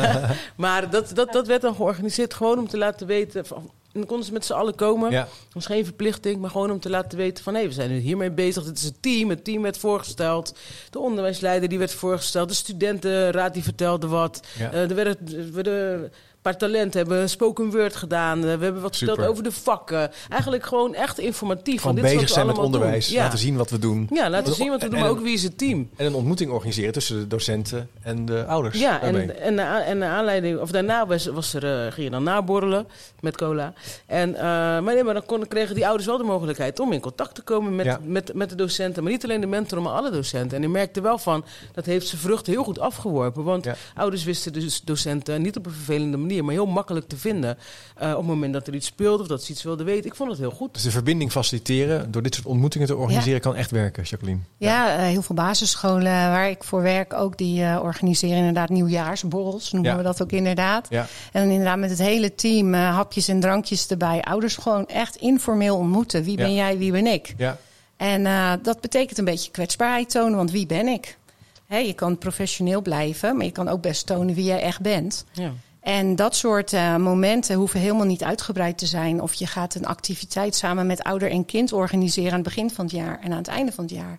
[0.56, 3.46] maar dat, dat, dat werd dan georganiseerd gewoon om te laten weten.
[3.46, 5.10] Van, en dan konden ze met z'n allen komen.
[5.10, 5.20] ja.
[5.20, 7.54] Dat was geen verplichting, maar gewoon om te laten weten van...
[7.54, 9.30] hé, we zijn nu hiermee bezig, dit is een team.
[9.30, 10.54] Het team werd voorgesteld.
[10.90, 12.48] De onderwijsleider die werd voorgesteld.
[12.48, 14.46] De studentenraad die vertelde wat.
[14.58, 14.72] Ja.
[14.72, 18.38] Eh, er werden, er werden paar talenten hebben spoken word gedaan.
[18.38, 20.10] Eh, we hebben wat verteld over de vakken.
[20.28, 21.80] Eigenlijk gewoon echt informatief.
[21.80, 23.08] Gewoon van, dit bezig we zijn met onderwijs.
[23.08, 23.22] Ja.
[23.22, 24.06] Laten zien wat we doen.
[24.12, 25.88] Ja, laten zien wat we doen, En- maar ook wie is het team.
[25.96, 28.78] En een ontmoeting organiseren tussen de docenten en de ouders.
[28.78, 29.32] Ja, daarmee.
[29.32, 32.86] en, en, en aanleiding, of daarna was, was er, eh, ging je dan naborrelen
[33.20, 33.72] met cola.
[34.06, 37.00] En, eh, maar nee, maar dan kon, kregen die ouders wel de mogelijkheid om in
[37.00, 37.98] contact te komen met, Ja.
[38.04, 39.02] met, met de docenten.
[39.02, 40.56] Maar niet alleen de mentor, maar alle docenten.
[40.56, 43.44] En ik merkte wel van, dat heeft zijn vruchten heel goed afgeworpen.
[43.44, 43.74] Want Ja.
[43.94, 47.58] ouders wisten dus docenten niet op een vervelende manier, maar heel makkelijk te vinden.
[47.96, 50.04] eh, op het moment dat er iets speelde of dat ze iets wilden weten.
[50.10, 50.74] Ik vond het heel goed.
[50.74, 54.40] Dus de verbinding faciliteren door dit soort ontmoetingen te organiseren kan echt werken, Jacqueline.
[54.56, 59.72] Ja, eh, heel veel basisscholen waar ik voor werk ook, die eh, organiseren inderdaad nieuwjaarsborrels,
[59.72, 59.96] noemen Ja.
[59.96, 60.86] we dat ook inderdaad.
[60.90, 64.22] Ja, En dan inderdaad met het hele team, hapjes en drankjes erbij.
[64.22, 66.24] Ouders gewoon echt informeel ontmoeten.
[66.24, 67.34] Wie ben jij, wie ben ik?
[67.36, 67.58] ja.
[67.96, 71.18] En eh, dat betekent een beetje kwetsbaarheid tonen, want wie ben ik?
[71.66, 75.24] Hè, je kan professioneel blijven, maar je kan ook best tonen wie jij echt bent.
[75.32, 75.52] Ja.
[75.82, 79.20] En dat soort eh, momenten hoeven helemaal niet uitgebreid te zijn.
[79.20, 82.84] Of je gaat een activiteit samen met ouder en kind organiseren aan het begin van
[82.84, 84.18] het jaar en aan het einde van het jaar.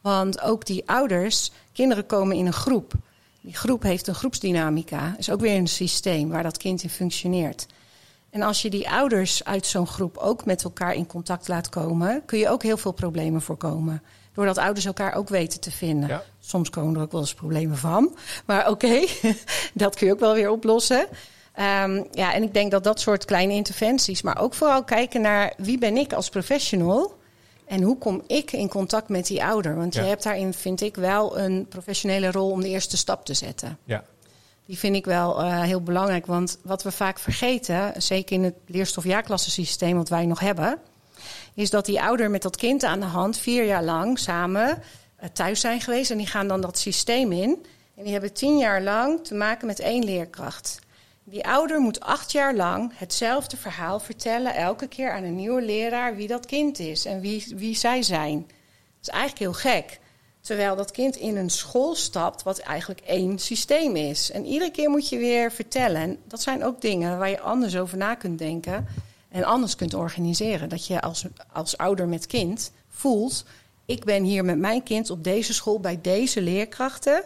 [0.00, 2.92] Want ook die ouders, kinderen komen in een groep.
[3.40, 5.14] Die groep heeft een groepsdynamica.
[5.18, 7.66] Is ook weer een systeem waar dat kind in functioneert.
[8.30, 12.22] En als je die ouders uit zo'n groep ook met elkaar in contact laat komen,
[12.24, 14.02] kun je ook heel veel problemen voorkomen.
[14.34, 16.08] Doordat ouders elkaar ook weten te vinden.
[16.08, 16.22] Ja.
[16.40, 18.16] Soms komen er ook wel eens problemen van.
[18.46, 19.04] Maar oké,
[19.74, 21.06] dat kun je ook wel weer oplossen.
[21.54, 25.52] Ehm, ja, en ik denk dat dat soort kleine interventies, maar ook vooral kijken naar
[25.56, 27.14] wie ben ik als professional
[27.66, 29.76] en hoe kom ik in contact met die ouder.
[29.76, 30.02] Want Ja.
[30.02, 33.78] je hebt daarin, vind ik, wel een professionele rol om de eerste stap te zetten.
[33.84, 34.04] ja.
[34.66, 36.26] Die vind ik wel eh, heel belangrijk.
[36.26, 40.78] Want wat we vaak vergeten, zeker in het leerstof jaarklassensysteem wat wij nog hebben,
[41.54, 44.82] is dat die ouder met dat kind aan de hand vier jaar lang samen
[45.16, 46.10] eh, thuis zijn geweest.
[46.10, 47.66] En die gaan dan dat systeem in.
[47.96, 50.78] En die hebben tien jaar lang te maken met één leerkracht.
[51.24, 56.16] Die ouder moet acht jaar lang hetzelfde verhaal vertellen, elke keer aan een nieuwe leraar,
[56.16, 58.38] wie dat kind is en wie, wie zij zijn.
[58.38, 60.00] Dat is eigenlijk heel gek.
[60.40, 64.30] Terwijl dat kind in een school stapt, wat eigenlijk één systeem is.
[64.30, 66.00] En iedere keer moet je weer vertellen.
[66.02, 68.86] En dat zijn ook dingen waar je anders over na kunt denken.
[69.34, 70.68] En anders kunt organiseren.
[70.68, 73.44] Dat je als, als ouder met kind voelt:
[73.84, 77.22] ik ben hier met mijn kind op deze school bij deze leerkrachten.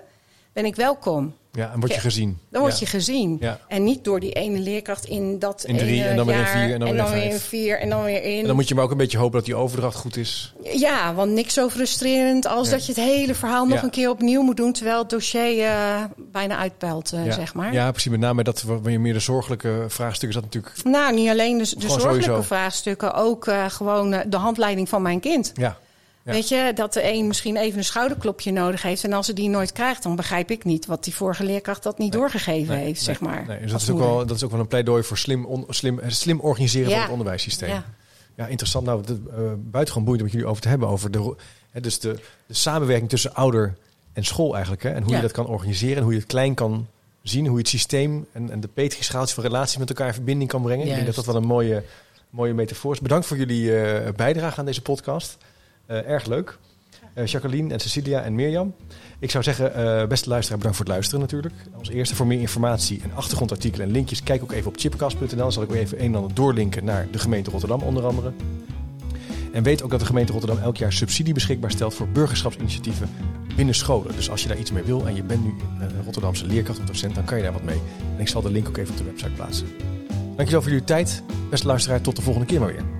[0.53, 1.35] Ben ik welkom?
[1.59, 2.38] Ja, en word je gezien.
[2.51, 3.37] Dan word je gezien.
[3.40, 3.59] Ja.
[3.68, 6.44] En niet door die ene leerkracht in dat In drie, ene en dan weer in
[6.47, 7.42] vier, en dan weer in weer in vijf.
[7.44, 8.40] vier en dan weer in.
[8.40, 10.55] En dan moet je maar ook een beetje hopen dat die overdracht goed is.
[10.62, 13.85] Ja, want niks zo frustrerend als dat je het hele verhaal nog Ja.
[13.85, 17.33] een keer opnieuw moet doen, terwijl het dossier eh, bijna uitpelt, eh, ja.
[17.33, 17.73] zeg maar.
[17.73, 18.11] Ja, precies.
[18.11, 20.85] Met name dat wanneer meer de zorgelijke vraagstukken dat natuurlijk.
[20.85, 22.42] Nou, niet alleen de, de Gewoon zorgelijke sowieso.
[22.47, 25.53] vraagstukken, ook eh, gewoon de handleiding van mijn kind.
[25.55, 25.79] Ja,
[26.29, 26.35] Ja.
[26.35, 29.05] Weet je, dat de een misschien even een schouderklopje nodig heeft.
[29.05, 31.99] En als ze die nooit krijgt, dan begrijp ik niet wat die vorige leerkracht dat
[31.99, 32.21] niet Nee.
[32.21, 33.45] doorgegeven Nee, heeft, zeg maar.
[33.47, 35.64] Nee, dus dat is, ook wel, dat is ook wel een pleidooi voor slim, on-
[35.69, 36.93] slim, eh, slim organiseren Ja.
[36.95, 37.69] van het onderwijssysteem.
[37.69, 37.85] Ja,
[38.35, 38.47] Ja.
[38.47, 38.85] interessant.
[38.87, 39.17] Nou, het, eh,
[39.57, 40.88] buitengewoon boeiend om jullie over te hebben.
[40.88, 41.35] Over de,
[41.71, 43.75] hè, dus de, de samenwerking tussen ouder
[44.12, 44.83] en school eigenlijk.
[44.83, 45.97] Hè, en hoe je dat kan organiseren.
[45.97, 46.87] En hoe je het klein kan
[47.23, 47.45] zien.
[47.47, 50.62] Hoe je het systeem en, en de petrischaaltjes van relaties met elkaar in verbinding kan
[50.62, 50.87] brengen.
[50.87, 51.83] Ik denk dat dat wel een mooie,
[52.31, 53.01] mooie metafoor is.
[53.01, 55.37] Bedankt voor jullie eh, bijdrage aan deze podcast.
[55.88, 56.59] Eh, erg leuk.
[57.14, 58.74] Eh, Jacqueline en Cecilia en Mirjam.
[59.18, 61.55] Ik zou zeggen, eh, beste luisteraar, bedankt voor het luisteren natuurlijk.
[61.79, 65.51] Als eerste voor meer informatie en achtergrondartikelen en linkjes, kijk ook even op chipcast.nl.
[65.51, 68.33] Zal ik ook even een en ander doorlinken naar de gemeente Rotterdam onder andere.
[69.53, 73.11] En weet ook dat de gemeente Rotterdam elk jaar subsidie beschikbaar stelt voor burgerschapsinitiatieven
[73.57, 74.14] binnen scholen.
[74.14, 76.85] Dus als je daar iets mee wil en je bent nu een Rotterdamse leerkracht of
[76.85, 77.81] docent, dan kan je daar wat mee.
[78.14, 79.66] En ik zal de link ook even op de website plaatsen.
[80.37, 81.22] Dankjewel voor jullie tijd.
[81.51, 82.97] Beste luisteraar, tot de volgende keer maar weer.